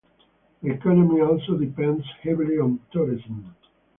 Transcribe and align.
The 0.63 0.71
economy 0.73 1.21
also 1.21 1.59
depends 1.59 2.03
heavily 2.23 2.57
on 2.57 2.79
tourism. 2.91 3.55